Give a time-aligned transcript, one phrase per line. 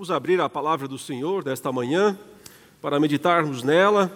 [0.00, 2.18] Vamos abrir a palavra do Senhor desta manhã
[2.80, 4.10] para meditarmos nela,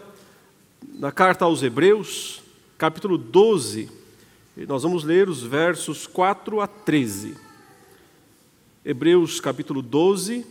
[0.95, 2.43] na carta aos Hebreus,
[2.79, 3.91] capítulo 12.
[4.57, 7.37] E nós vamos ler os versos 4 a 13.
[8.83, 10.47] Hebreus, capítulo 12,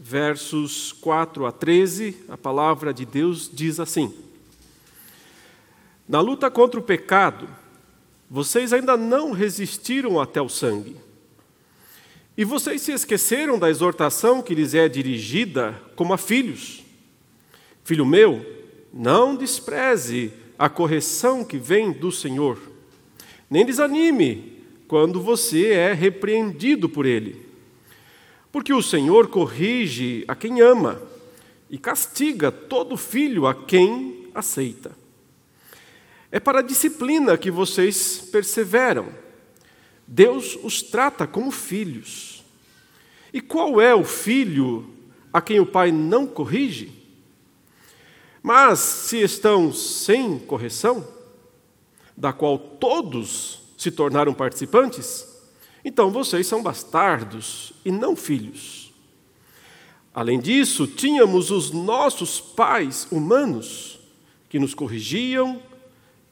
[0.00, 2.24] versos 4 a 13.
[2.28, 4.12] A palavra de Deus diz assim:
[6.08, 7.48] Na luta contra o pecado,
[8.28, 10.96] vocês ainda não resistiram até o sangue.
[12.36, 16.84] E vocês se esqueceram da exortação que lhes é dirigida como a filhos.
[17.84, 18.44] Filho meu,
[18.92, 22.58] não despreze a correção que vem do Senhor,
[23.48, 27.44] nem desanime quando você é repreendido por Ele.
[28.50, 31.02] Porque o Senhor corrige a quem ama
[31.70, 34.92] e castiga todo filho a quem aceita.
[36.30, 39.08] É para a disciplina que vocês perseveram.
[40.06, 42.42] Deus os trata como filhos.
[43.32, 44.88] E qual é o filho
[45.32, 46.92] a quem o pai não corrige?
[48.42, 51.06] Mas se estão sem correção,
[52.16, 55.26] da qual todos se tornaram participantes,
[55.84, 58.92] então vocês são bastardos e não filhos.
[60.14, 63.98] Além disso, tínhamos os nossos pais humanos
[64.48, 65.60] que nos corrigiam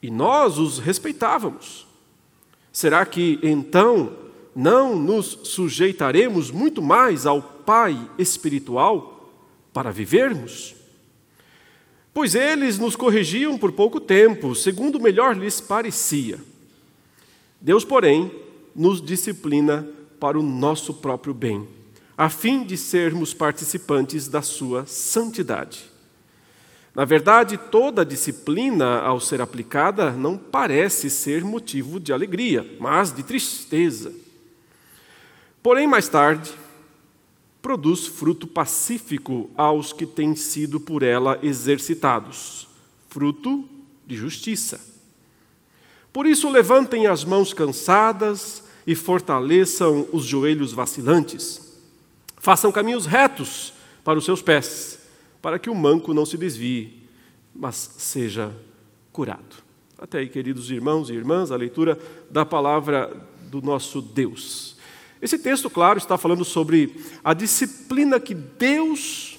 [0.01, 1.87] e nós os respeitávamos.
[2.73, 4.17] Será que então
[4.57, 9.31] não nos sujeitaremos muito mais ao Pai espiritual
[9.73, 10.75] para vivermos?
[12.15, 16.41] Pois eles nos corrigiam por pouco tempo, segundo melhor lhes parecia.
[17.61, 18.33] Deus, porém,
[18.75, 19.87] nos disciplina
[20.19, 21.69] para o nosso próprio bem,
[22.17, 25.92] a fim de sermos participantes da sua santidade.
[26.95, 33.23] Na verdade, toda disciplina, ao ser aplicada, não parece ser motivo de alegria, mas de
[33.23, 34.13] tristeza.
[35.63, 36.53] Porém, mais tarde,
[37.63, 42.69] produz fruto pacífico aos que têm sido por ela exercitados
[43.09, 43.69] fruto
[44.07, 44.81] de justiça.
[46.13, 51.61] Por isso, levantem as mãos cansadas e fortaleçam os joelhos vacilantes.
[52.39, 53.73] Façam caminhos retos
[54.03, 55.02] para os seus pés
[55.43, 57.03] para que o manco não se desvie,
[57.53, 58.55] mas seja
[59.13, 59.57] curado.
[59.99, 61.99] Até aí, queridos irmãos e irmãs, a leitura
[62.31, 64.77] da palavra do nosso Deus.
[65.21, 69.39] Esse texto, claro, está falando sobre a disciplina que Deus,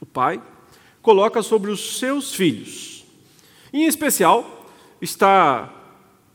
[0.00, 0.42] o Pai,
[1.00, 3.04] coloca sobre os seus filhos.
[3.72, 4.68] Em especial,
[5.00, 5.72] está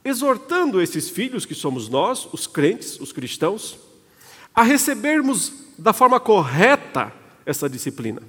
[0.04, 3.78] exortando esses filhos, que somos nós, os crentes, os cristãos,
[4.54, 7.14] a recebermos da forma correta
[7.46, 8.22] essa disciplina.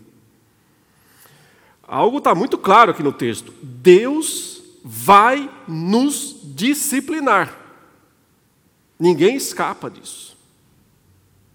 [1.82, 3.52] Algo está muito claro aqui no texto.
[3.62, 7.58] Deus vai nos disciplinar.
[8.98, 10.36] Ninguém escapa disso.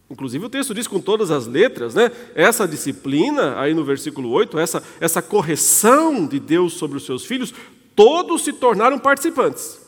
[0.10, 2.12] Inclusive o texto diz com todas as letras, né?
[2.34, 7.54] Essa disciplina, aí no versículo 8, essa, essa correção de Deus sobre os seus filhos,
[7.96, 9.82] todos se tornaram participantes.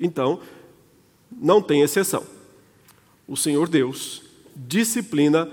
[0.00, 0.40] Então,
[1.30, 2.24] não tem exceção.
[3.28, 4.22] O Senhor Deus
[4.56, 5.50] disciplina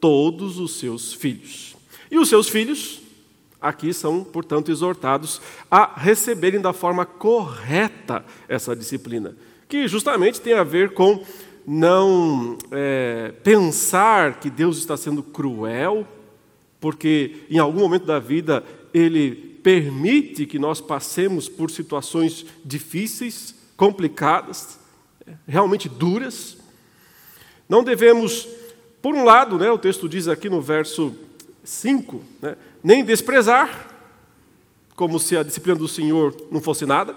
[0.00, 1.74] todos os seus filhos.
[2.10, 3.00] E os seus filhos
[3.68, 5.40] aqui são, portanto, exortados
[5.70, 9.36] a receberem da forma correta essa disciplina,
[9.68, 11.24] que justamente tem a ver com
[11.66, 16.06] não é, pensar que Deus está sendo cruel,
[16.80, 18.62] porque em algum momento da vida
[18.94, 19.34] Ele
[19.64, 24.78] permite que nós passemos por situações difíceis, complicadas,
[25.46, 26.56] realmente duras.
[27.68, 28.48] Não devemos,
[29.02, 31.16] por um lado, né, o texto diz aqui no verso
[31.64, 33.88] 5, né, nem desprezar,
[34.94, 37.14] como se a disciplina do Senhor não fosse nada,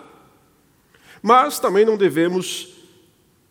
[1.22, 2.76] mas também não devemos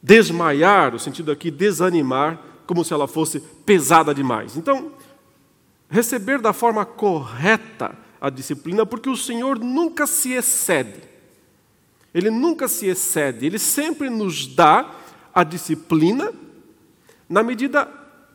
[0.02, 4.56] desmaiar, no sentido aqui, desanimar, como se ela fosse pesada demais.
[4.56, 4.92] Então,
[5.88, 11.02] receber da forma correta a disciplina, porque o Senhor nunca se excede.
[12.12, 14.94] Ele nunca se excede, ele sempre nos dá
[15.34, 16.32] a disciplina
[17.28, 17.88] na medida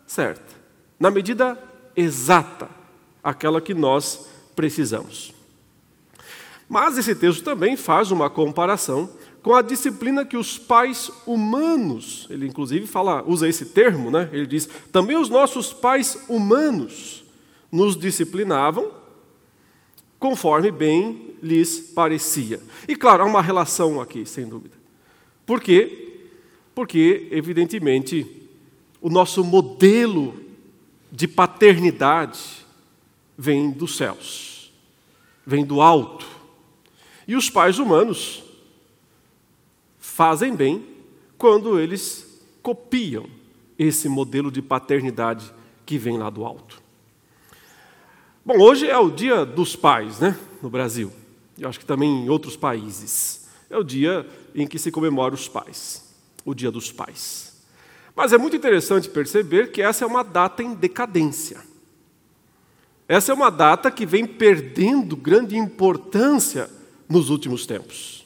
[0.06, 0.54] certa,
[1.00, 1.58] na medida
[1.96, 2.83] exata
[3.24, 5.34] aquela que nós precisamos.
[6.68, 9.10] Mas esse texto também faz uma comparação
[9.42, 14.30] com a disciplina que os pais humanos, ele inclusive fala, usa esse termo, né?
[14.32, 17.24] Ele diz: "Também os nossos pais humanos
[17.72, 18.92] nos disciplinavam
[20.18, 22.62] conforme bem lhes parecia".
[22.88, 24.76] E claro, há uma relação aqui, sem dúvida.
[25.46, 26.22] Por quê?
[26.74, 28.26] Porque evidentemente
[29.02, 30.34] o nosso modelo
[31.12, 32.63] de paternidade
[33.38, 34.72] vem dos céus,
[35.46, 36.26] vem do alto.
[37.28, 38.44] E os pais humanos
[40.00, 40.86] fazem bem
[41.38, 43.26] quando eles copiam
[43.78, 45.54] esse modelo de paternidade
[45.86, 46.82] que vem lá do alto.
[48.46, 51.12] Bom, hoje é o dia dos pais, né, no Brasil.
[51.58, 53.48] Eu acho que também em outros países.
[53.70, 56.14] É o dia em que se comemora os pais,
[56.46, 57.64] o dia dos pais.
[58.16, 61.62] Mas é muito interessante perceber que essa é uma data em decadência.
[63.14, 66.68] Essa é uma data que vem perdendo grande importância
[67.08, 68.26] nos últimos tempos.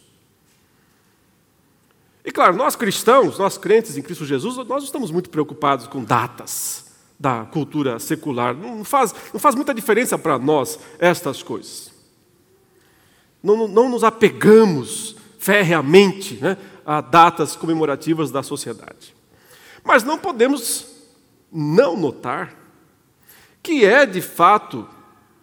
[2.24, 6.86] E claro, nós cristãos, nós crentes em Cristo Jesus, nós estamos muito preocupados com datas
[7.19, 8.56] da cultura secular.
[8.56, 11.92] Não faz, não faz muita diferença para nós estas coisas.
[13.44, 19.13] Não, não nos apegamos ferreamente né, a datas comemorativas da sociedade.
[19.84, 20.88] Mas não podemos
[21.51, 22.66] não notar
[23.67, 24.87] que é de fato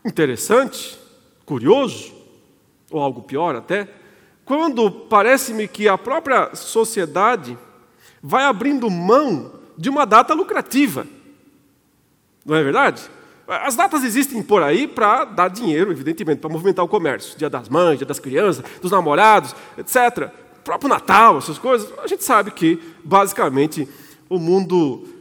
[0.02, 0.98] interessante,
[1.44, 2.14] curioso,
[2.90, 3.86] ou algo pior até,
[4.46, 7.58] quando parece-me que a própria sociedade
[8.22, 11.06] vai abrindo mão de uma data lucrativa.
[12.46, 13.02] Não é verdade?
[13.46, 17.36] As datas existem por aí para dar dinheiro, evidentemente, para movimentar o comércio.
[17.36, 20.30] Dia das mães, dia das crianças, dos namorados, etc.
[20.60, 21.92] O próprio Natal, essas coisas.
[21.98, 23.86] A gente sabe que, basicamente,
[24.30, 25.13] o mundo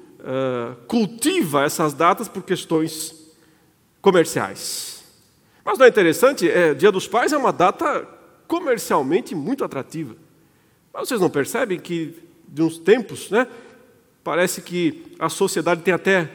[0.87, 3.13] cultiva essas datas por questões
[4.01, 5.03] comerciais.
[5.63, 6.49] Mas não é interessante?
[6.49, 8.07] É, Dia dos Pais é uma data
[8.47, 10.15] comercialmente muito atrativa.
[10.93, 13.47] Mas vocês não percebem que, de uns tempos, né,
[14.23, 16.29] parece que a sociedade tem até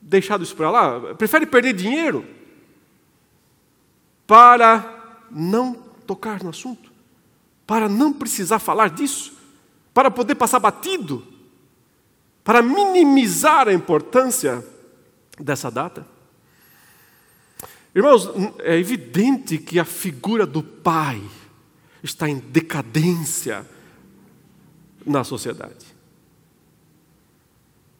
[0.00, 1.14] deixado isso para lá?
[1.14, 2.24] Prefere perder dinheiro
[4.26, 5.74] para não
[6.06, 6.92] tocar no assunto,
[7.66, 9.36] para não precisar falar disso,
[9.92, 11.33] para poder passar batido
[12.44, 14.62] para minimizar a importância
[15.40, 16.06] dessa data?
[17.94, 18.28] Irmãos,
[18.60, 21.22] é evidente que a figura do pai
[22.02, 23.66] está em decadência
[25.06, 25.94] na sociedade.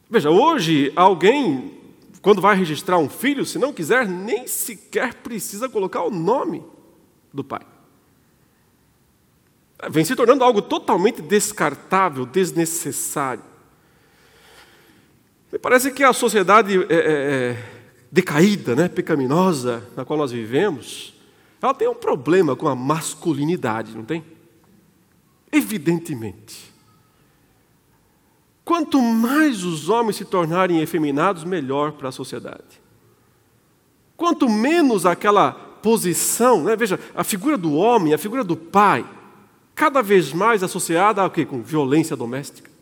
[0.07, 1.79] Veja, hoje alguém,
[2.21, 6.63] quando vai registrar um filho, se não quiser, nem sequer precisa colocar o nome
[7.33, 7.65] do pai.
[9.89, 13.54] Vem se tornando algo totalmente descartável, desnecessário.
[15.61, 17.57] Parece que a sociedade é, é, é,
[18.11, 21.13] decaída, né, pecaminosa, na qual nós vivemos,
[21.61, 24.23] ela tem um problema com a masculinidade, não tem?
[25.51, 26.73] Evidentemente.
[28.63, 32.81] Quanto mais os homens se tornarem efeminados, melhor para a sociedade.
[34.17, 36.75] Quanto menos aquela posição, né?
[36.75, 39.05] veja, a figura do homem, a figura do pai,
[39.75, 41.45] cada vez mais associada a quê?
[41.45, 42.74] com violência doméstica.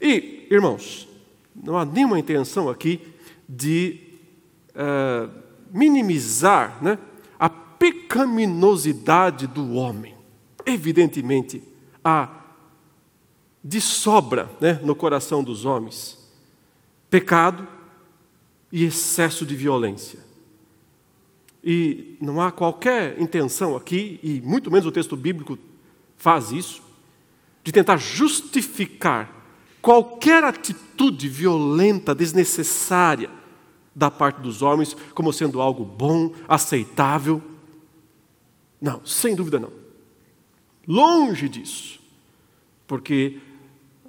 [0.00, 1.08] E, irmãos,
[1.54, 3.00] não há nenhuma intenção aqui
[3.48, 4.00] de
[4.70, 5.30] uh,
[5.72, 6.98] minimizar né,
[7.38, 10.14] a pecaminosidade do homem.
[10.64, 11.62] Evidentemente,
[12.04, 12.28] há
[13.62, 16.16] de sobra né, no coração dos homens
[17.10, 17.66] pecado
[18.70, 20.20] e excesso de violência.
[21.64, 25.58] E não há qualquer intenção aqui, e muito menos o texto bíblico
[26.16, 26.82] faz isso,
[27.64, 29.37] de tentar justificar
[29.80, 33.30] qualquer atitude violenta, desnecessária
[33.94, 37.42] da parte dos homens como sendo algo bom, aceitável.
[38.80, 39.72] Não, sem dúvida não.
[40.86, 41.98] Longe disso.
[42.86, 43.40] Porque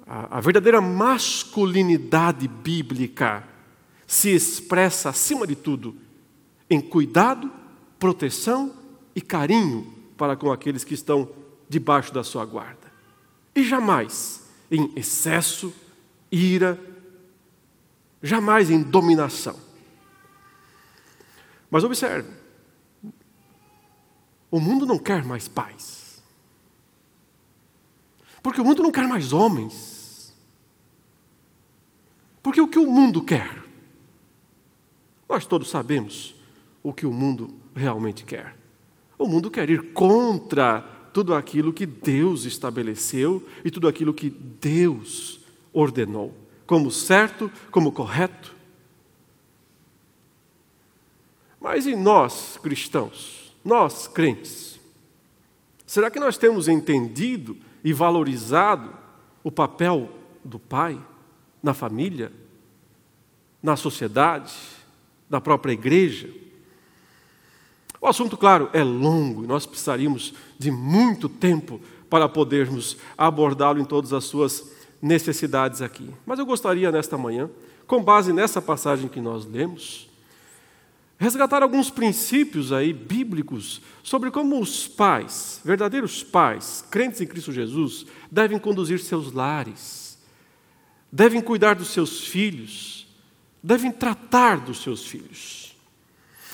[0.06, 3.46] a, a verdadeira masculinidade bíblica
[4.06, 5.96] se expressa, acima de tudo,
[6.68, 7.50] em cuidado,
[7.98, 8.74] proteção
[9.14, 11.28] e carinho para com aqueles que estão
[11.68, 12.92] debaixo da sua guarda.
[13.54, 15.74] E jamais em excesso,
[16.30, 16.78] ira,
[18.22, 19.58] jamais em dominação.
[21.70, 22.30] Mas observe,
[24.50, 26.22] o mundo não quer mais paz.
[28.42, 30.34] Porque o mundo não quer mais homens.
[32.42, 33.62] Porque o que o mundo quer?
[35.28, 36.34] Nós todos sabemos
[36.82, 38.56] o que o mundo realmente quer.
[39.18, 45.40] O mundo quer ir contra tudo aquilo que Deus estabeleceu e tudo aquilo que Deus
[45.72, 46.34] ordenou,
[46.66, 48.54] como certo, como correto.
[51.60, 54.80] Mas e nós, cristãos, nós crentes,
[55.86, 58.92] será que nós temos entendido e valorizado
[59.42, 60.10] o papel
[60.44, 60.98] do pai
[61.62, 62.32] na família,
[63.62, 64.54] na sociedade,
[65.28, 66.30] na própria igreja?
[68.00, 73.84] O assunto, claro, é longo e nós precisaríamos de muito tempo para podermos abordá-lo em
[73.84, 76.10] todas as suas necessidades aqui.
[76.24, 77.50] Mas eu gostaria, nesta manhã,
[77.86, 80.08] com base nessa passagem que nós lemos,
[81.18, 88.06] resgatar alguns princípios aí bíblicos sobre como os pais, verdadeiros pais, crentes em Cristo Jesus,
[88.30, 90.18] devem conduzir seus lares,
[91.12, 93.06] devem cuidar dos seus filhos,
[93.62, 95.69] devem tratar dos seus filhos.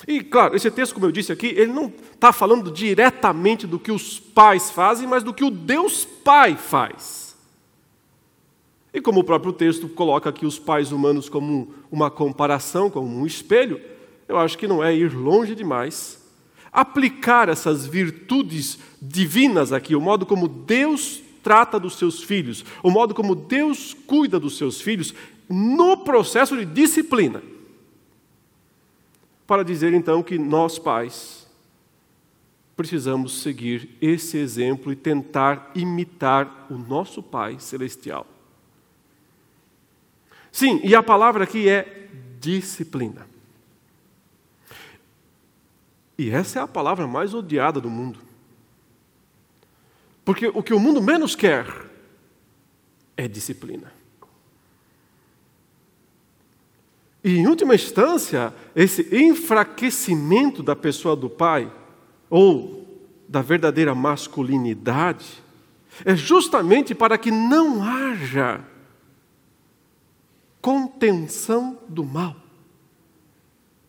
[0.05, 3.91] E, claro, esse texto, como eu disse aqui, ele não está falando diretamente do que
[3.91, 7.35] os pais fazem, mas do que o Deus Pai faz.
[8.93, 13.25] E como o próprio texto coloca aqui os pais humanos como uma comparação, como um
[13.25, 13.79] espelho,
[14.27, 16.27] eu acho que não é ir longe demais
[16.77, 23.15] aplicar essas virtudes divinas aqui, o modo como Deus trata dos seus filhos, o modo
[23.15, 25.11] como Deus cuida dos seus filhos,
[25.49, 27.41] no processo de disciplina.
[29.47, 31.47] Para dizer então que nós, pais,
[32.75, 38.27] precisamos seguir esse exemplo e tentar imitar o nosso Pai Celestial.
[40.51, 43.27] Sim, e a palavra aqui é disciplina.
[46.17, 48.19] E essa é a palavra mais odiada do mundo.
[50.25, 51.65] Porque o que o mundo menos quer
[53.15, 53.96] é disciplina.
[57.23, 61.71] E, em última instância, esse enfraquecimento da pessoa do pai,
[62.29, 62.85] ou
[63.27, 65.43] da verdadeira masculinidade,
[66.05, 68.61] é justamente para que não haja
[70.61, 72.35] contenção do mal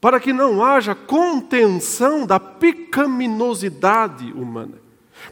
[0.00, 4.74] para que não haja contenção da pecaminosidade humana.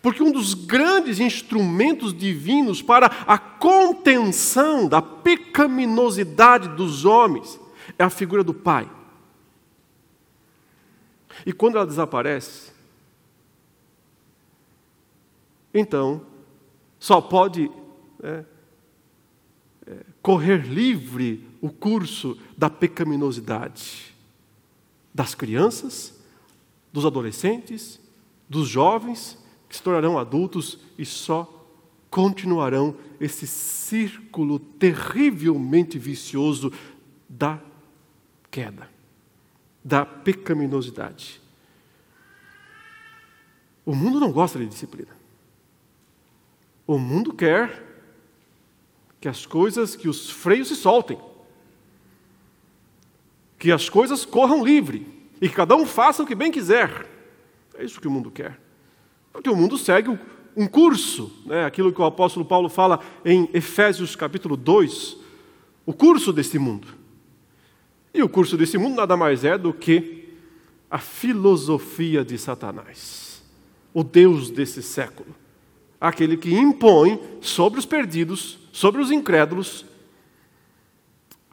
[0.03, 7.61] Porque um dos grandes instrumentos divinos para a contenção da pecaminosidade dos homens
[7.99, 8.91] é a figura do pai.
[11.45, 12.73] E quando ela desaparece,
[15.73, 16.25] então
[16.99, 17.71] só pode
[18.23, 18.45] é,
[19.87, 24.15] é, correr livre o curso da pecaminosidade
[25.15, 26.19] das crianças,
[26.93, 28.01] dos adolescentes,
[28.49, 29.39] dos jovens
[29.69, 31.53] que se tornarão adultos e só
[32.09, 36.73] continuarão esse círculo terrivelmente vicioso
[37.29, 37.61] da
[38.57, 38.89] queda,
[39.85, 41.43] da pecaminosidade.
[43.85, 45.15] O mundo não gosta de disciplina.
[46.87, 47.85] O mundo quer
[49.21, 51.19] que as coisas, que os freios se soltem
[53.59, 55.07] que as coisas corram livre
[55.41, 57.09] e que cada um faça o que bem quiser.
[57.75, 58.59] É isso que o mundo quer.
[59.33, 60.17] Porque o mundo segue
[60.57, 61.65] um curso, né?
[61.65, 65.17] aquilo que o apóstolo Paulo fala em Efésios capítulo 2,
[65.85, 67.06] o curso desse mundo.
[68.17, 70.27] E o curso desse mundo nada mais é do que
[70.91, 73.43] a filosofia de Satanás,
[73.93, 75.37] o Deus desse século,
[76.01, 79.85] aquele que impõe sobre os perdidos, sobre os incrédulos,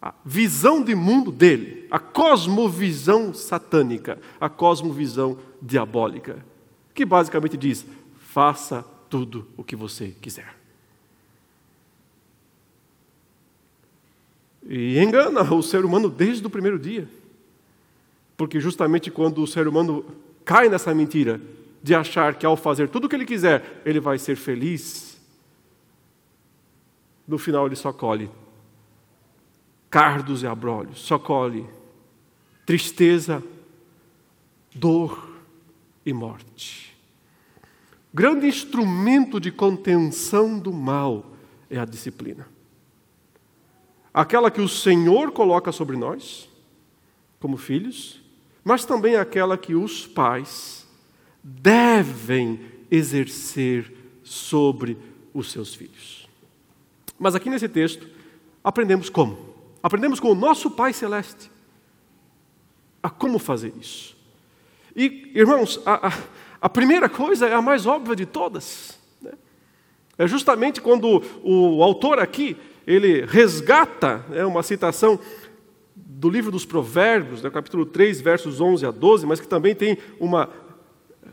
[0.01, 6.46] a visão de mundo dele, a cosmovisão satânica, a cosmovisão diabólica,
[6.93, 7.86] que basicamente diz:
[8.20, 10.62] faça tudo o que você quiser.
[14.75, 17.08] E engana o ser humano desde o primeiro dia.
[18.36, 20.03] Porque justamente quando o ser humano
[20.44, 21.39] cai nessa mentira
[21.84, 25.22] de achar que ao fazer tudo o que ele quiser, ele vai ser feliz,
[27.27, 28.32] no final ele só colhe
[29.92, 31.68] cardos e abrolhos, só colhe
[32.65, 33.44] tristeza,
[34.74, 35.38] dor
[36.03, 36.98] e morte.
[38.12, 41.32] Grande instrumento de contenção do mal
[41.70, 42.52] é a disciplina.
[44.13, 46.48] Aquela que o Senhor coloca sobre nós,
[47.39, 48.22] como filhos,
[48.63, 50.88] mas também aquela que os pais
[51.43, 52.60] devem
[52.91, 53.91] exercer
[54.24, 54.98] sobre
[55.34, 56.29] os seus filhos.
[57.17, 58.08] Mas aqui nesse texto,
[58.63, 59.53] aprendemos como.
[59.82, 61.51] Aprendemos com o nosso Pai Celeste
[63.01, 64.15] a como fazer isso.
[64.96, 66.13] E, irmãos, a, a,
[66.62, 68.98] a primeira coisa é a mais óbvia de todas.
[69.22, 69.34] Né?
[70.17, 72.55] É justamente quando o, o autor aqui,
[72.86, 75.20] ele resgata né, uma citação
[75.96, 79.98] do livro dos Provérbios, né, capítulo 3, versos 11 a 12, mas que também tem
[80.20, 80.50] uma
[81.24, 81.28] eh,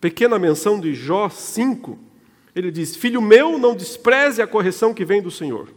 [0.00, 1.98] pequena menção de Jó 5.
[2.54, 5.68] Ele diz: Filho meu, não despreze a correção que vem do Senhor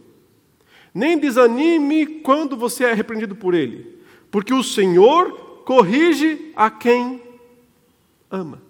[0.96, 4.00] nem desanime quando você é repreendido por ele,
[4.30, 7.22] porque o Senhor corrige a quem
[8.30, 8.62] ama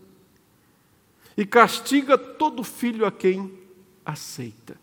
[1.36, 3.56] e castiga todo filho a quem
[4.04, 4.76] aceita.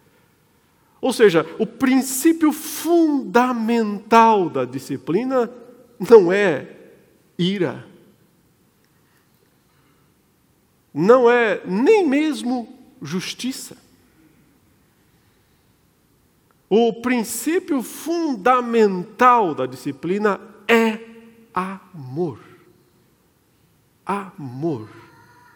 [1.04, 5.52] Ou seja, o princípio fundamental da disciplina
[6.00, 6.66] não é
[7.38, 7.86] ira,
[10.94, 13.76] não é nem mesmo justiça.
[16.70, 21.00] O princípio fundamental da disciplina é
[21.54, 22.40] amor.
[24.06, 24.88] Amor.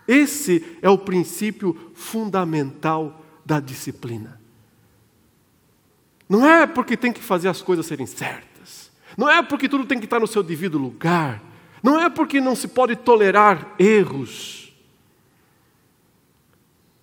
[0.06, 4.46] Esse é o princípio fundamental da disciplina.
[6.30, 8.92] Não é porque tem que fazer as coisas serem certas.
[9.18, 11.42] Não é porque tudo tem que estar no seu devido lugar.
[11.82, 14.68] Não é porque não se pode tolerar erros.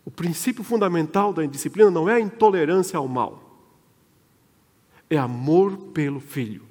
[0.04, 3.42] O princípio fundamental da indisciplina não é a intolerância ao mal,
[5.08, 6.62] é amor pelo filho,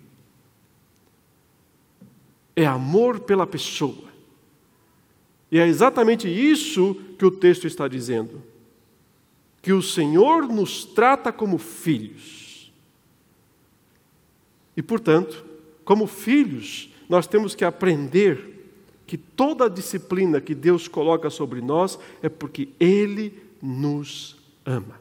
[2.55, 4.13] é amor pela pessoa.
[5.51, 8.43] E é exatamente isso que o texto está dizendo:
[9.61, 12.42] que o Senhor nos trata como filhos.
[14.75, 15.45] E, portanto,
[15.85, 18.53] como filhos, nós temos que aprender
[19.05, 24.99] que toda a disciplina que Deus coloca sobre nós é porque Ele nos ama.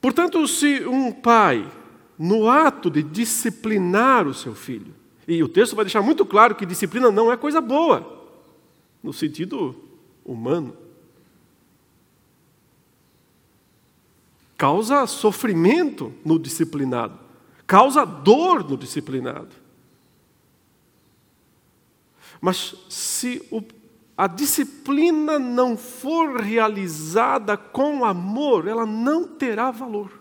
[0.00, 1.70] Portanto, se um pai,
[2.18, 4.94] no ato de disciplinar o seu filho,
[5.26, 8.30] e o texto vai deixar muito claro que disciplina não é coisa boa,
[9.02, 9.74] no sentido
[10.24, 10.74] humano,
[14.58, 17.16] causa sofrimento no disciplinado,
[17.64, 19.54] causa dor no disciplinado.
[22.40, 23.62] Mas se o,
[24.16, 30.18] a disciplina não for realizada com amor, ela não terá valor.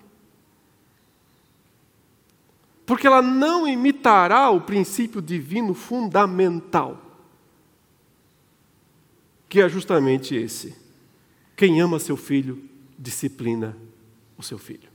[2.85, 7.01] Porque ela não imitará o princípio divino fundamental,
[9.49, 10.75] que é justamente esse:
[11.55, 12.63] quem ama seu filho,
[12.97, 13.75] disciplina
[14.37, 14.89] o seu filho.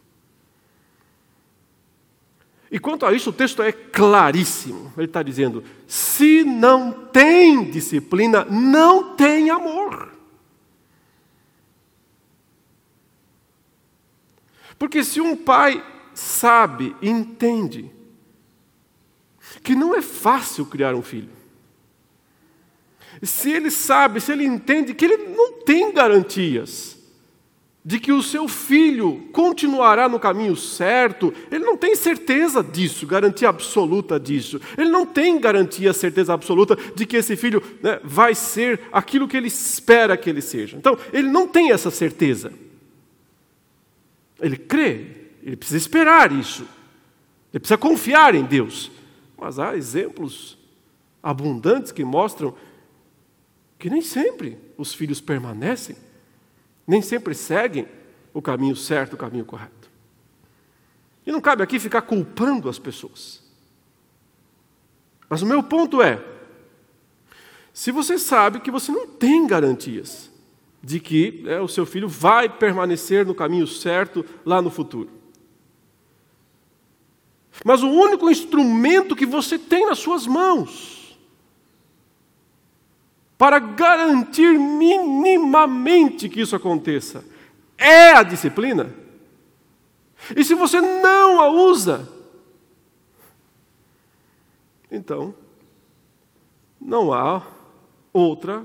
[2.70, 4.90] E quanto a isso, o texto é claríssimo.
[4.96, 10.10] Ele está dizendo: se não tem disciplina, não tem amor.
[14.78, 15.84] Porque se um pai
[16.14, 17.90] sabe, entende,
[19.62, 21.30] que não é fácil criar um filho,
[23.22, 26.98] se ele sabe, se ele entende que ele não tem garantias,
[27.84, 33.48] de que o seu filho continuará no caminho certo, ele não tem certeza disso, garantia
[33.48, 34.60] absoluta disso.
[34.78, 39.36] Ele não tem garantia, certeza absoluta de que esse filho né, vai ser aquilo que
[39.36, 40.76] ele espera que ele seja.
[40.76, 42.52] Então, ele não tem essa certeza.
[44.40, 45.06] Ele crê,
[45.42, 46.62] ele precisa esperar isso.
[47.52, 48.92] Ele precisa confiar em Deus.
[49.36, 50.56] Mas há exemplos
[51.20, 52.54] abundantes que mostram
[53.76, 55.96] que nem sempre os filhos permanecem
[56.86, 57.86] nem sempre seguem
[58.32, 59.90] o caminho certo, o caminho correto.
[61.26, 63.42] E não cabe aqui ficar culpando as pessoas.
[65.28, 66.22] Mas o meu ponto é:
[67.72, 70.30] se você sabe que você não tem garantias
[70.82, 75.10] de que é, o seu filho vai permanecer no caminho certo lá no futuro,
[77.64, 81.01] mas o único instrumento que você tem nas suas mãos
[83.42, 87.24] para garantir minimamente que isso aconteça.
[87.76, 88.94] É a disciplina.
[90.36, 92.08] E se você não a usa,
[94.88, 95.34] então
[96.80, 97.42] não há
[98.12, 98.64] outra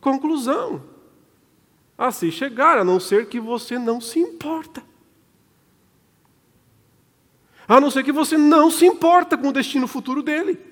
[0.00, 0.82] conclusão
[1.96, 4.82] a se chegar, a não ser que você não se importa.
[7.68, 10.67] A não ser que você não se importa com o destino futuro dele.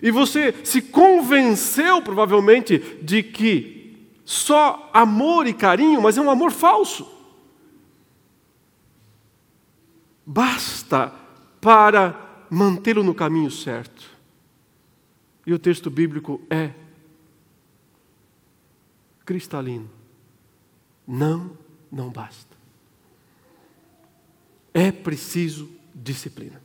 [0.00, 6.52] E você se convenceu, provavelmente, de que só amor e carinho, mas é um amor
[6.52, 7.10] falso.
[10.24, 11.12] Basta
[11.60, 14.10] para mantê-lo no caminho certo.
[15.44, 16.70] E o texto bíblico é
[19.24, 19.90] cristalino.
[21.06, 21.56] Não,
[21.90, 22.56] não basta.
[24.72, 26.62] É preciso disciplina.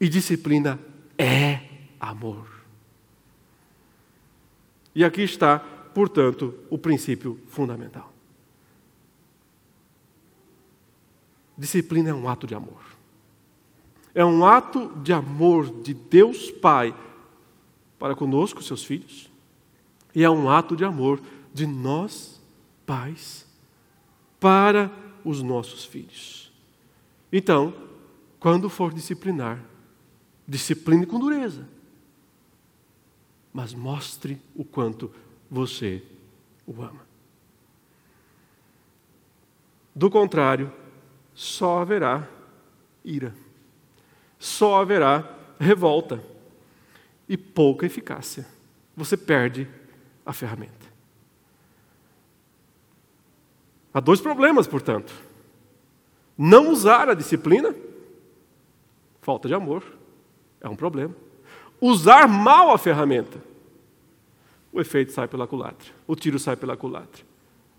[0.00, 0.78] E disciplina
[1.16, 1.63] é
[2.10, 2.46] amor.
[4.94, 8.12] E aqui está, portanto, o princípio fundamental.
[11.56, 12.82] Disciplina é um ato de amor.
[14.14, 16.94] É um ato de amor de Deus Pai
[17.98, 19.30] para conosco, seus filhos,
[20.14, 21.20] e é um ato de amor
[21.52, 22.40] de nós,
[22.84, 23.46] pais,
[24.38, 24.90] para
[25.24, 26.52] os nossos filhos.
[27.32, 27.74] Então,
[28.38, 29.64] quando for disciplinar,
[30.46, 31.73] discipline com dureza
[33.54, 35.14] mas mostre o quanto
[35.48, 36.02] você
[36.66, 37.06] o ama.
[39.94, 40.72] Do contrário,
[41.32, 42.28] só haverá
[43.04, 43.32] ira,
[44.40, 46.20] só haverá revolta
[47.28, 48.44] e pouca eficácia.
[48.96, 49.68] Você perde
[50.26, 50.92] a ferramenta.
[53.92, 55.14] Há dois problemas, portanto.
[56.36, 57.72] Não usar a disciplina,
[59.22, 59.84] falta de amor,
[60.60, 61.14] é um problema
[61.86, 63.38] usar mal a ferramenta,
[64.72, 65.92] o efeito sai pela culatra.
[66.06, 67.22] O tiro sai pela culatra.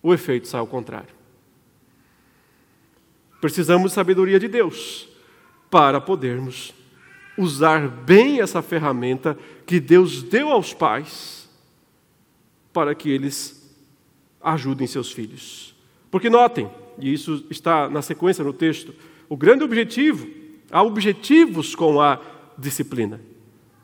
[0.02, 1.14] O efeito sai ao contrário.
[3.42, 5.10] Precisamos de sabedoria de Deus
[5.72, 6.72] para podermos
[7.36, 11.50] usar bem essa ferramenta que Deus deu aos pais
[12.72, 13.76] para que eles
[14.40, 15.76] ajudem seus filhos.
[16.12, 18.94] Porque notem, e isso está na sequência no texto,
[19.28, 20.28] o grande objetivo,
[20.70, 22.22] há objetivos com a
[22.56, 23.20] disciplina.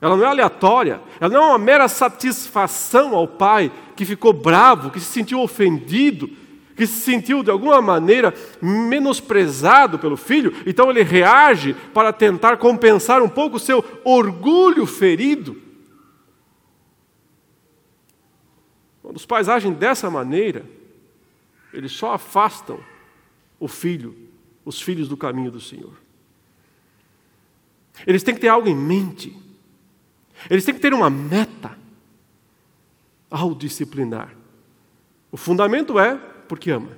[0.02, 4.90] Ela não é aleatória, ela não é uma mera satisfação ao pai que ficou bravo,
[4.90, 6.28] que se sentiu ofendido,
[6.76, 13.22] que se sentiu de alguma maneira menosprezado pelo filho, então ele reage para tentar compensar
[13.22, 15.62] um pouco o seu orgulho ferido.
[19.04, 20.66] Quando os pais agem dessa maneira,
[21.72, 22.80] eles só afastam
[23.60, 24.18] o filho,
[24.66, 25.94] os filhos do caminho do Senhor.
[28.08, 29.51] Eles têm que ter algo em mente.
[30.50, 31.78] Eles têm que ter uma meta
[33.30, 34.36] ao disciplinar.
[35.32, 36.16] O fundamento é
[36.48, 36.98] porque ama.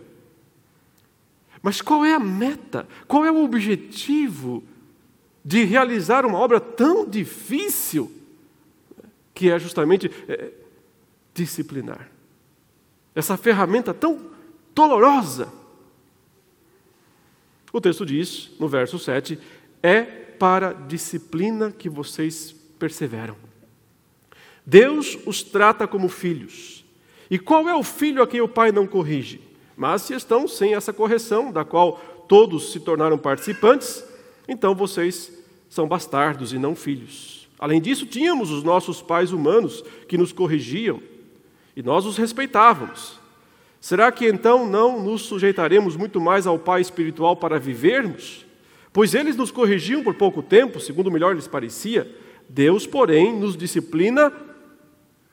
[1.61, 2.87] Mas qual é a meta?
[3.07, 4.63] Qual é o objetivo
[5.45, 8.11] de realizar uma obra tão difícil
[9.33, 10.51] que é justamente é,
[11.33, 12.09] disciplinar?
[13.15, 14.31] Essa ferramenta tão
[14.73, 15.53] dolorosa.
[17.71, 19.39] O texto diz, no verso 7,
[19.81, 23.37] é para disciplina que vocês perseveram.
[24.65, 26.83] Deus os trata como filhos.
[27.31, 29.39] E qual é o filho a quem o pai não corrige?
[29.73, 31.93] Mas se estão sem essa correção, da qual
[32.27, 34.03] todos se tornaram participantes,
[34.49, 35.31] então vocês
[35.69, 37.47] são bastardos e não filhos.
[37.57, 41.01] Além disso, tínhamos os nossos pais humanos que nos corrigiam
[41.77, 43.17] e nós os respeitávamos.
[43.79, 48.45] Será que então não nos sujeitaremos muito mais ao Pai espiritual para vivermos?
[48.91, 52.22] Pois eles nos corrigiam por pouco tempo, segundo melhor lhes parecia,
[52.53, 54.31] Deus, porém, nos disciplina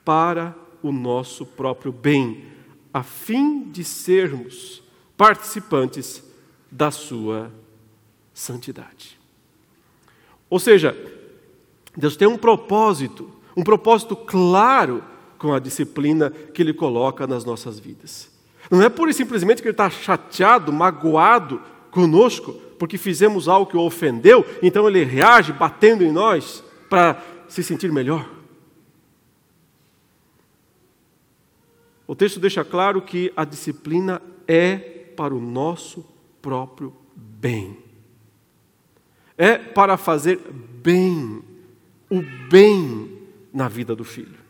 [0.03, 2.47] para o nosso próprio bem,
[2.95, 4.83] a fim de sermos
[5.19, 6.25] participantes
[6.71, 7.53] da sua
[8.33, 9.19] santidade.
[10.49, 10.97] Ou seja,
[11.95, 15.05] Deus tem um propósito, um propósito claro
[15.37, 18.31] com a disciplina que Ele coloca nas nossas vidas.
[18.71, 23.77] Não é pura e simplesmente que Ele está chateado, magoado conosco, porque fizemos algo que
[23.77, 28.29] o ofendeu, então Ele reage batendo em nós para se sentir melhor.
[32.07, 34.77] O texto deixa claro que a disciplina é
[35.17, 36.05] para o nosso
[36.43, 37.79] próprio bem.
[39.39, 40.41] É para fazer
[40.83, 41.41] bem,
[42.11, 43.17] o bem
[43.53, 44.41] na vida do filho.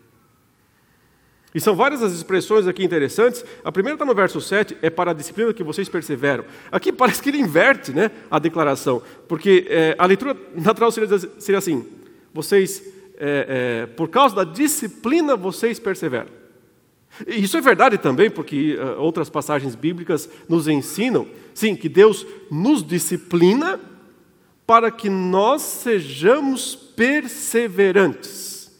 [1.55, 3.44] E são várias as expressões aqui interessantes.
[3.62, 6.44] A primeira está no verso 7, é para a disciplina que vocês perseveram.
[6.72, 11.59] Aqui parece que ele inverte né, a declaração, porque é, a leitura natural seria, seria
[11.59, 12.00] assim:
[12.33, 12.83] vocês,
[13.16, 16.40] é, é, por causa da disciplina, vocês perseveram.
[17.27, 22.27] E isso é verdade também, porque uh, outras passagens bíblicas nos ensinam, sim, que Deus
[22.51, 23.81] nos disciplina
[24.66, 28.71] para que nós sejamos perseverantes,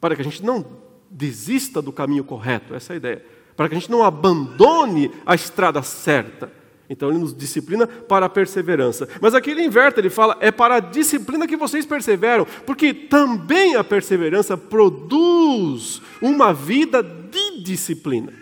[0.00, 0.66] para que a gente não
[1.08, 3.24] desista do caminho correto, essa é a ideia,
[3.56, 6.50] para que a gente não abandone a estrada certa.
[6.88, 9.08] Então ele nos disciplina para a perseverança.
[9.20, 13.76] Mas aqui ele inverte, ele fala: é para a disciplina que vocês perseveram, porque também
[13.76, 18.32] a perseverança produz uma vida de disciplina.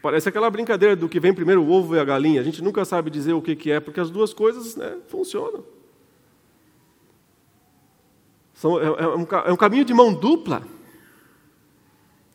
[0.00, 2.40] Parece aquela brincadeira do que vem primeiro o ovo e a galinha.
[2.40, 5.64] A gente nunca sabe dizer o que, é, porque as duas coisas né, funcionam.
[8.54, 10.62] São, é, é, um, é um caminho de mão dupla.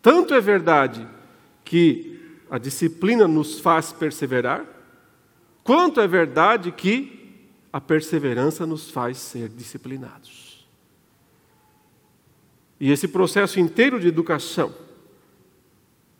[0.02, 1.08] Tanto é verdade
[1.64, 2.11] que
[2.52, 4.66] a disciplina nos faz perseverar,
[5.64, 10.68] quanto é verdade que a perseverança nos faz ser disciplinados.
[12.78, 14.76] E esse processo inteiro de educação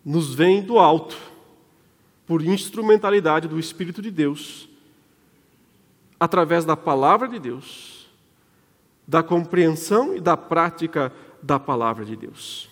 [0.06, 1.18] nos vem do alto,
[2.26, 4.70] por instrumentalidade do Espírito de Deus,
[6.18, 8.10] através da palavra de Deus,
[9.06, 11.12] da compreensão e da prática
[11.44, 12.70] da palavra de Deus.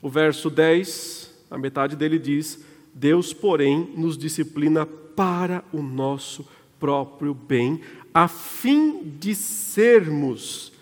[0.00, 6.46] O verso 10 a metade dele diz: Deus, porém, nos disciplina para o nosso
[6.78, 7.80] próprio bem,
[8.14, 10.72] a fim de sermos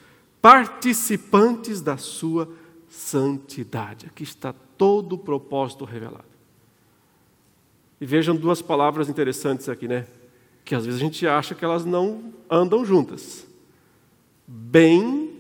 [0.41, 2.49] participantes da sua
[2.89, 4.07] santidade.
[4.07, 6.25] Aqui está todo o propósito revelado.
[8.01, 10.07] E vejam duas palavras interessantes aqui, né?
[10.65, 13.47] Que às vezes a gente acha que elas não andam juntas.
[14.47, 15.35] Bem,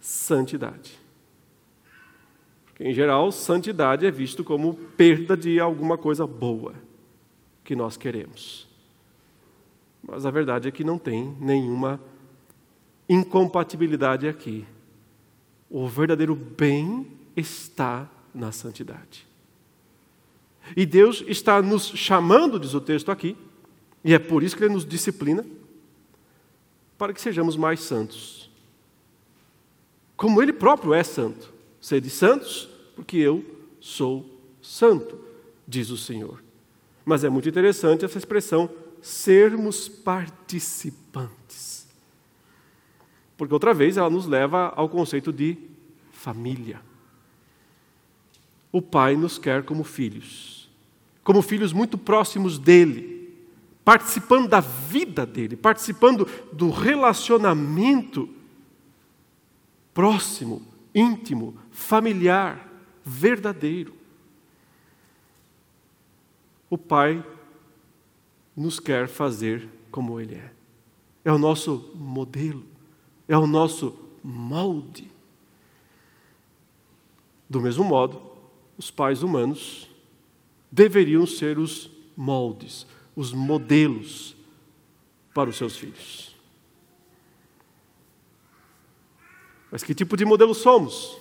[0.00, 1.05] santidade.
[2.76, 6.74] Porque, em geral, santidade é visto como perda de alguma coisa boa
[7.64, 8.68] que nós queremos.
[10.02, 11.98] Mas a verdade é que não tem nenhuma
[13.08, 14.66] incompatibilidade aqui.
[15.70, 19.26] O verdadeiro bem está na santidade.
[20.76, 23.38] E Deus está nos chamando, diz o texto aqui,
[24.04, 25.46] e é por isso que Ele nos disciplina,
[26.98, 28.50] para que sejamos mais santos.
[30.14, 31.55] Como Ele próprio é santo.
[31.80, 33.44] Sede santos, porque eu
[33.80, 34.28] sou
[34.60, 35.18] santo,
[35.66, 36.42] diz o Senhor.
[37.04, 38.68] Mas é muito interessante essa expressão,
[39.00, 41.86] sermos participantes.
[43.36, 45.56] Porque outra vez ela nos leva ao conceito de
[46.10, 46.80] família.
[48.72, 50.68] O Pai nos quer como filhos,
[51.22, 53.16] como filhos muito próximos dele,
[53.84, 58.28] participando da vida dele, participando do relacionamento
[59.94, 60.60] próximo,
[60.96, 62.72] íntimo, familiar,
[63.04, 63.94] verdadeiro.
[66.70, 67.22] O Pai
[68.56, 70.52] nos quer fazer como Ele é.
[71.22, 72.64] É o nosso modelo,
[73.28, 75.10] é o nosso molde.
[77.48, 78.22] Do mesmo modo,
[78.78, 79.90] os pais humanos
[80.72, 84.34] deveriam ser os moldes, os modelos
[85.34, 86.35] para os seus filhos.
[89.70, 91.18] Mas que tipo de modelo somos?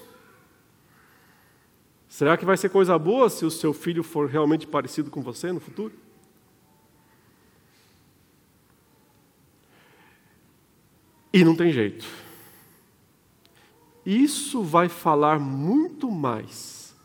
[2.07, 5.51] Será que vai ser coisa boa se o seu filho for realmente parecido com você
[5.51, 5.93] no futuro?
[11.33, 12.05] E não tem jeito.
[14.05, 16.95] Isso vai falar muito mais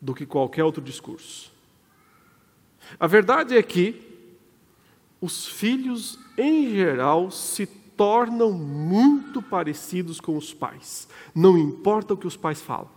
[0.00, 1.52] do que qualquer outro discurso.
[2.98, 4.08] A verdade é que
[5.20, 7.66] os filhos, em geral, se
[7.98, 12.88] tornam muito parecidos com os pais, não importa o que os pais falam.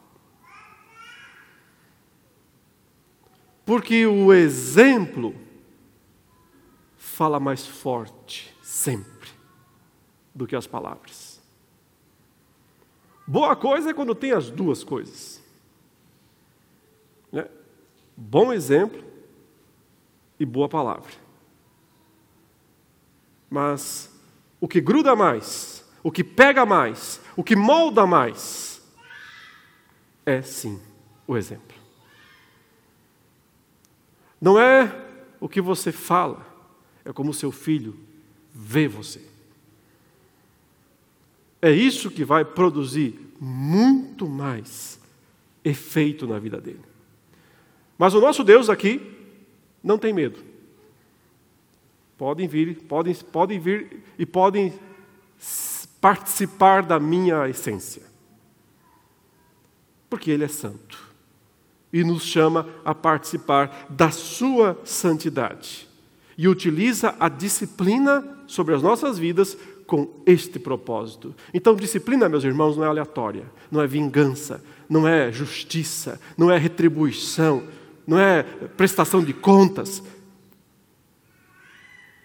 [3.65, 5.35] Porque o exemplo
[6.95, 9.29] fala mais forte, sempre,
[10.35, 11.41] do que as palavras.
[13.25, 15.41] Boa coisa é quando tem as duas coisas.
[17.31, 17.49] Né?
[18.15, 19.03] Bom exemplo
[20.39, 21.13] e boa palavra.
[23.49, 24.10] Mas
[24.61, 28.79] o que gruda mais, o que pega mais, o que molda mais,
[30.23, 30.79] é sim
[31.27, 31.75] o exemplo.
[34.39, 34.95] Não é
[35.39, 36.45] o que você fala,
[37.03, 37.97] é como seu filho
[38.53, 39.21] vê você.
[41.59, 44.99] É isso que vai produzir muito mais
[45.63, 46.81] efeito na vida dele.
[47.97, 48.99] Mas o nosso Deus aqui
[49.83, 50.50] não tem medo.
[52.21, 54.71] Podem vir, podem, podem vir e podem
[55.99, 58.03] participar da minha essência.
[60.07, 60.99] Porque Ele é santo
[61.91, 65.89] e nos chama a participar da sua santidade.
[66.37, 69.57] E utiliza a disciplina sobre as nossas vidas
[69.87, 71.33] com este propósito.
[71.51, 76.57] Então, disciplina, meus irmãos, não é aleatória, não é vingança, não é justiça, não é
[76.59, 77.63] retribuição,
[78.05, 80.03] não é prestação de contas.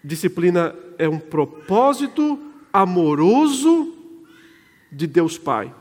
[0.07, 2.39] Disciplina é um propósito
[2.71, 3.93] amoroso
[4.89, 5.75] de Deus Pai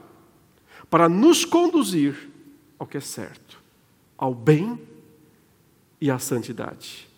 [0.90, 2.28] para nos conduzir
[2.76, 3.62] ao que é certo
[4.18, 4.80] ao bem
[6.00, 7.08] e à santidade.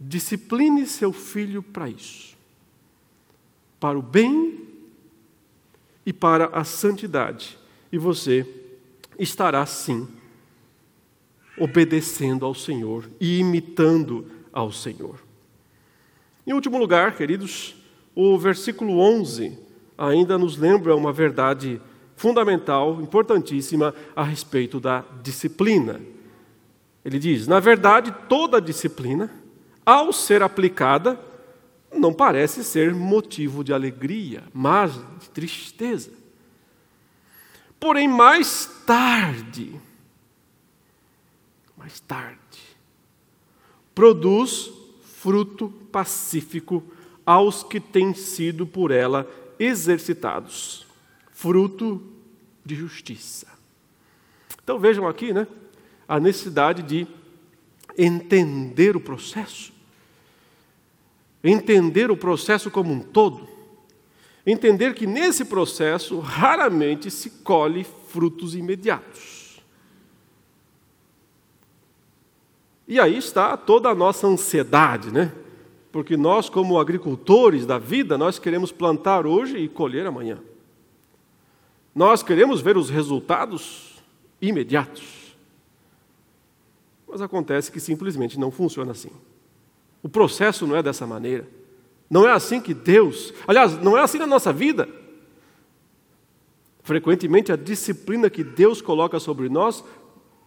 [0.00, 2.34] Discipline seu filho para isso,
[3.78, 4.66] para o bem
[6.06, 7.58] e para a santidade,
[7.92, 8.46] e você
[9.18, 10.08] estará sim
[11.58, 15.18] obedecendo ao Senhor e imitando ao Senhor.
[16.46, 17.74] Em último lugar, queridos,
[18.14, 19.58] o versículo 11
[19.96, 21.80] ainda nos lembra uma verdade
[22.16, 26.00] fundamental, importantíssima a respeito da disciplina.
[27.04, 29.30] Ele diz: na verdade, toda disciplina,
[29.84, 31.18] ao ser aplicada,
[31.92, 36.10] não parece ser motivo de alegria, mas de tristeza.
[37.78, 39.80] Porém, mais tarde,
[41.76, 42.69] mais tarde,
[44.00, 44.72] produz
[45.18, 46.82] fruto pacífico
[47.26, 50.86] aos que têm sido por ela exercitados
[51.30, 52.02] fruto
[52.64, 53.46] de justiça.
[54.64, 55.46] Então vejam aqui, né,
[56.08, 57.06] a necessidade de
[57.98, 59.70] entender o processo,
[61.44, 63.46] entender o processo como um todo,
[64.46, 69.39] entender que nesse processo raramente se colhe frutos imediatos.
[72.90, 75.32] E aí está toda a nossa ansiedade, né?
[75.92, 80.40] Porque nós, como agricultores da vida, nós queremos plantar hoje e colher amanhã.
[81.94, 84.02] Nós queremos ver os resultados
[84.42, 85.36] imediatos.
[87.06, 89.12] Mas acontece que simplesmente não funciona assim.
[90.02, 91.46] O processo não é dessa maneira.
[92.10, 94.88] Não é assim que Deus, aliás, não é assim na nossa vida.
[96.82, 99.84] Frequentemente a disciplina que Deus coloca sobre nós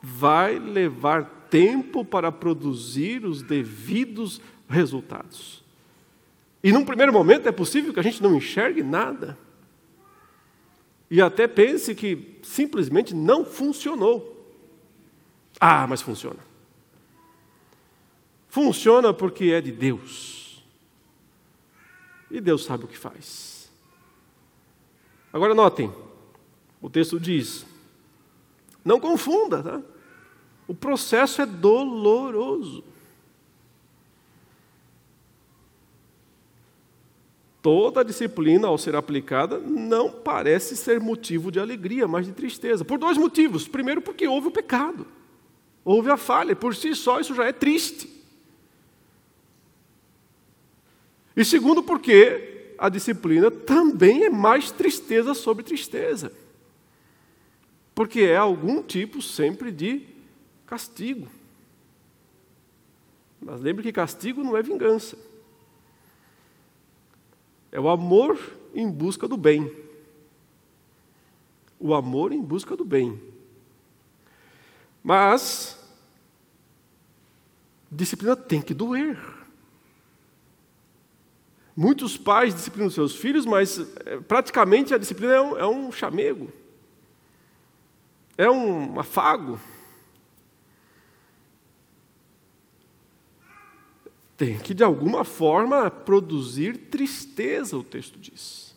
[0.02, 5.64] vai levar tempo para produzir os devidos resultados.
[6.64, 9.38] E num primeiro momento é possível que a gente não enxergue nada.
[11.12, 14.52] E até pense que simplesmente não funcionou.
[15.60, 16.40] Ah, mas funciona.
[18.50, 20.66] Funciona porque é de Deus.
[22.32, 23.72] E Deus sabe o que faz.
[25.32, 25.94] Agora notem,
[26.82, 27.64] o texto diz:
[28.84, 29.93] não confunda, tá?
[30.68, 32.84] O processo é doloroso.
[37.62, 42.84] Toda disciplina, ao ser aplicada, não parece ser motivo de alegria, mas de tristeza.
[42.84, 43.68] Por dois motivos.
[43.68, 45.08] Primeiro, porque houve o pecado,
[45.84, 48.10] houve a falha, por si só isso já é triste.
[51.36, 56.32] E segundo, porque a disciplina também é mais tristeza sobre tristeza.
[57.96, 60.13] Porque é algum tipo sempre de
[60.74, 61.28] castigo.
[63.40, 65.16] Mas lembre que castigo não é vingança.
[67.72, 68.40] É o amor
[68.74, 69.72] em busca do bem.
[71.80, 73.22] O amor em busca do bem.
[75.04, 75.78] Mas,
[77.92, 79.20] disciplina tem que doer.
[81.76, 86.52] Muitos pais disciplinam seus filhos, mas eh, praticamente a disciplina é um, é um chamego
[88.38, 89.60] é um afago.
[94.38, 98.76] Tem que, de alguma forma, produzir tristeza, o texto diz.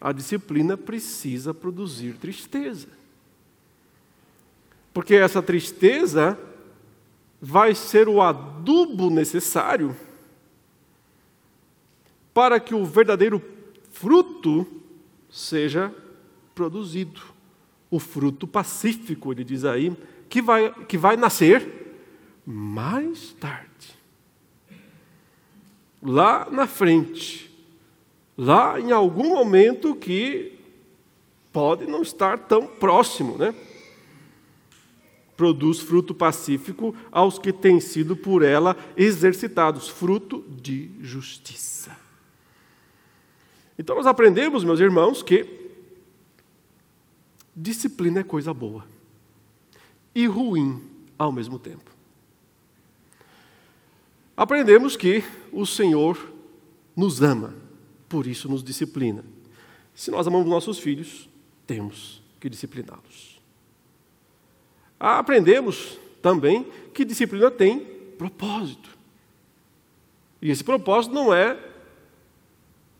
[0.00, 2.88] A disciplina precisa produzir tristeza.
[4.92, 6.38] Porque essa tristeza
[7.40, 9.96] vai ser o adubo necessário
[12.32, 13.42] para que o verdadeiro
[13.90, 14.66] fruto
[15.30, 15.94] seja
[16.54, 17.20] produzido
[17.90, 19.94] o fruto pacífico, ele diz aí,
[20.28, 21.94] que vai, que vai nascer
[22.46, 23.91] mais tarde.
[26.02, 27.50] Lá na frente,
[28.36, 30.58] lá em algum momento que
[31.52, 33.54] pode não estar tão próximo, né?
[35.36, 41.96] Produz fruto pacífico aos que têm sido por ela exercitados, fruto de justiça.
[43.78, 45.62] Então nós aprendemos, meus irmãos, que
[47.54, 48.86] Disciplina é coisa boa
[50.14, 50.82] e ruim
[51.18, 51.91] ao mesmo tempo.
[54.36, 56.32] Aprendemos que o Senhor
[56.96, 57.54] nos ama,
[58.08, 59.24] por isso nos disciplina.
[59.94, 61.28] Se nós amamos nossos filhos,
[61.66, 63.40] temos que discipliná-los.
[64.98, 66.64] Aprendemos também
[66.94, 67.80] que disciplina tem
[68.16, 68.90] propósito.
[70.40, 71.58] E esse propósito não é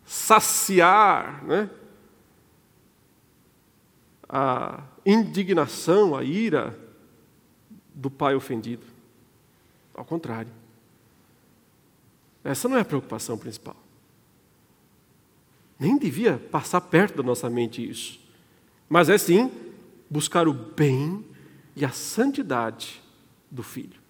[0.05, 1.71] saciar, né?
[4.29, 6.79] a indignação, a ira
[7.95, 8.87] do pai ofendido.
[9.95, 10.62] Ao contrário.
[12.45, 13.77] Essa não é a preocupação principal.
[15.79, 18.21] Nem devia passar perto da nossa mente isso.
[18.89, 19.51] Mas é sim
[20.09, 21.25] buscar o bem
[21.75, 23.03] e a santidade
[23.51, 24.01] do filho.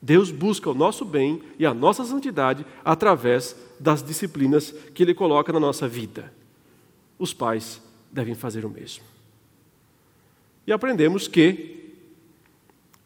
[0.00, 5.52] Deus busca o nosso bem e a nossa santidade através das disciplinas que Ele coloca
[5.52, 6.32] na nossa vida.
[7.18, 7.80] Os pais
[8.12, 9.02] devem fazer o mesmo.
[10.66, 11.94] E aprendemos que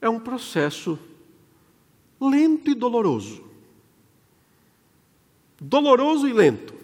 [0.01, 0.99] é um processo
[2.21, 3.48] lento e doloroso.
[5.61, 6.75] Doloroso e lento.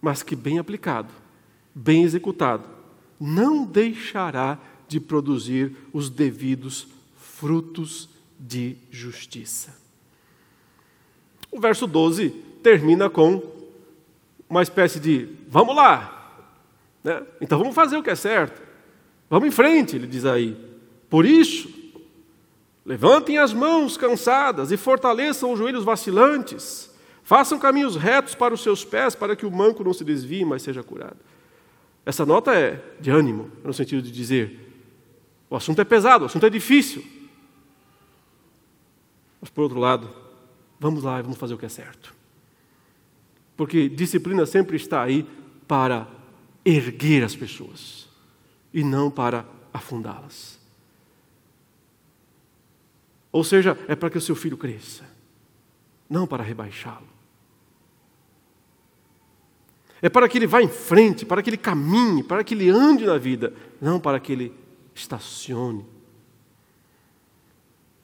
[0.00, 1.12] Mas que bem aplicado,
[1.74, 2.68] bem executado,
[3.18, 9.74] não deixará de produzir os devidos frutos de justiça.
[11.50, 12.30] O verso 12
[12.62, 13.42] termina com
[14.48, 16.48] uma espécie de: vamos lá,
[17.02, 17.22] né?
[17.40, 18.62] Então vamos fazer o que é certo.
[19.30, 20.56] Vamos em frente, ele diz aí.
[21.08, 21.68] Por isso,
[22.84, 26.90] levantem as mãos cansadas e fortaleçam os joelhos vacilantes.
[27.22, 30.62] Façam caminhos retos para os seus pés, para que o manco não se desvie, mas
[30.62, 31.16] seja curado.
[32.04, 34.60] Essa nota é de ânimo, no sentido de dizer:
[35.48, 37.02] o assunto é pesado, o assunto é difícil.
[39.40, 40.10] Mas, por outro lado,
[40.78, 42.14] vamos lá e vamos fazer o que é certo.
[43.56, 45.26] Porque disciplina sempre está aí
[45.66, 46.08] para
[46.64, 48.08] erguer as pessoas
[48.72, 50.58] e não para afundá-las.
[53.34, 55.02] Ou seja, é para que o seu filho cresça,
[56.08, 57.08] não para rebaixá-lo.
[60.00, 63.04] É para que ele vá em frente, para que ele caminhe, para que ele ande
[63.04, 64.54] na vida, não para que ele
[64.94, 65.84] estacione.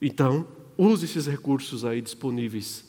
[0.03, 2.85] Então, use esses recursos aí disponíveis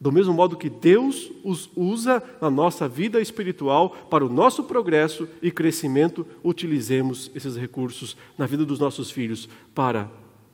[0.00, 5.28] Do mesmo modo que Deus os usa na nossa vida espiritual para o nosso progresso
[5.42, 10.08] e crescimento, utilizemos esses recursos na vida dos nossos filhos para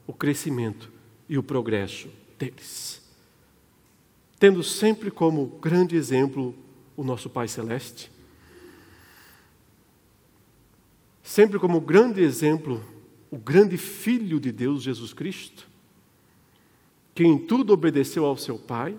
[0.06, 0.90] o crescimento
[1.28, 3.02] e o progresso deles.
[4.38, 6.54] Tendo sempre como grande exemplo
[6.96, 8.10] o nosso Pai Celeste,
[11.22, 12.84] sempre como grande exemplo
[13.30, 15.68] o grande Filho de Deus, Jesus Cristo,
[17.14, 18.98] que em tudo obedeceu ao seu Pai,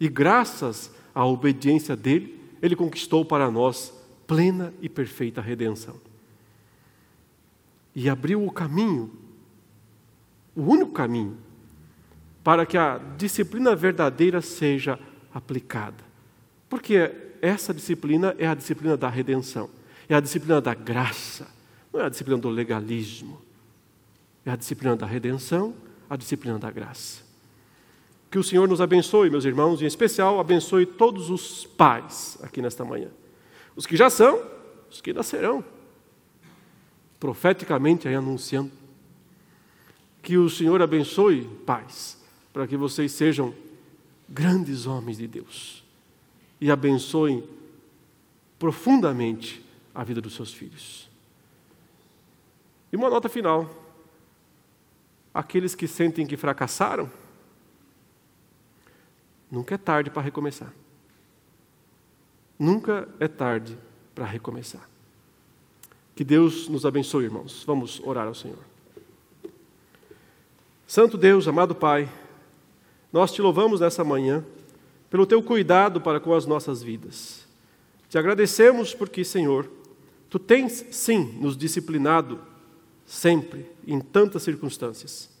[0.00, 3.92] e graças à obediência dele, ele conquistou para nós
[4.26, 6.00] plena e perfeita redenção.
[7.94, 9.10] E abriu o caminho,
[10.56, 11.36] o único caminho,
[12.42, 14.98] para que a disciplina verdadeira seja
[15.32, 16.02] aplicada.
[16.68, 19.68] Porque essa disciplina é a disciplina da redenção,
[20.08, 21.46] é a disciplina da graça,
[21.92, 23.40] não é a disciplina do legalismo,
[24.44, 25.74] é a disciplina da redenção,
[26.08, 27.22] a disciplina da graça.
[28.30, 32.62] Que o Senhor nos abençoe, meus irmãos, e em especial abençoe todos os pais aqui
[32.62, 33.08] nesta manhã.
[33.74, 34.42] Os que já são,
[34.90, 35.64] os que nascerão.
[37.20, 38.70] Profeticamente aí anunciando.
[40.26, 42.20] Que o Senhor abençoe pais,
[42.52, 43.54] para que vocês sejam
[44.28, 45.84] grandes homens de Deus
[46.60, 47.48] e abençoem
[48.58, 49.64] profundamente
[49.94, 51.08] a vida dos seus filhos.
[52.92, 53.70] E uma nota final.
[55.32, 57.08] Aqueles que sentem que fracassaram,
[59.48, 60.74] Nunca é tarde para recomeçar.
[62.58, 63.78] Nunca é tarde
[64.12, 64.90] para recomeçar.
[66.16, 67.62] Que Deus nos abençoe, irmãos.
[67.64, 68.75] Vamos orar ao Senhor.
[70.86, 72.08] Santo Deus, amado Pai,
[73.12, 74.44] nós te louvamos nessa manhã
[75.10, 77.46] pelo teu cuidado para com as nossas vidas.
[78.08, 79.68] Te agradecemos porque, Senhor,
[80.30, 82.38] tu tens sim nos disciplinado
[83.04, 85.36] sempre, em tantas circunstâncias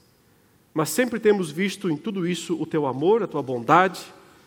[0.76, 3.98] mas sempre temos visto em tudo isso o teu amor, a tua bondade,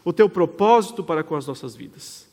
[0.05, 2.27] o teu propósito para com as nossas vidas.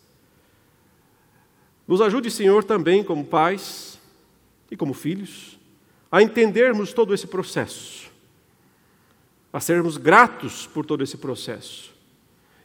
[1.88, 3.98] Nos ajude, Senhor, também como pais
[4.70, 5.58] e como filhos,
[6.12, 8.05] a entendermos todo esse processo,
[9.56, 11.90] a sermos gratos por todo esse processo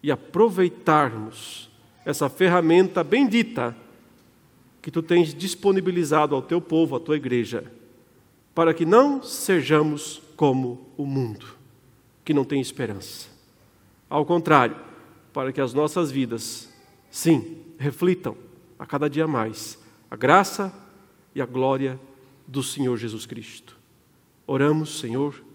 [0.03, 1.69] e aproveitarmos
[2.03, 3.73] essa ferramenta bendita
[4.81, 7.63] que tu tens disponibilizado ao teu povo, à tua igreja,
[8.53, 11.45] para que não sejamos como o mundo,
[12.25, 13.29] que não tem esperança.
[14.09, 14.75] Ao contrário,
[15.31, 16.73] para que as nossas vidas,
[17.09, 18.35] sim, reflitam
[18.77, 19.79] a cada dia mais
[20.09, 20.73] a graça
[21.33, 21.97] e a glória
[22.45, 23.77] do Senhor Jesus Cristo.
[24.45, 25.41] Oramos, Senhor,